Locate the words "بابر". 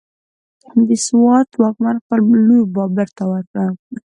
2.75-3.07